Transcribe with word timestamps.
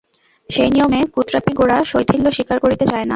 সেই 0.49 0.69
নিয়মে 0.71 0.99
কুত্রাপি 1.15 1.51
গোরা 1.53 1.77
শৈথিল্য 1.85 2.27
স্বীকার 2.31 2.57
করিতে 2.59 2.85
চায় 2.85 3.01
না। 3.01 3.09